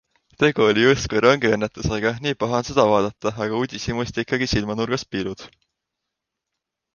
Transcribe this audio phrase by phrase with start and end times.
[0.43, 5.47] Tegu oli justkui rongiõnnetusega- nii paha on seda vaadata, aga uudishimust ikkagi silmanurgast piilud.